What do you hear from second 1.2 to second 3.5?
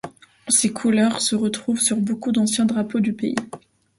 se retrouvent sur beaucoup d'anciens drapeaux du pays.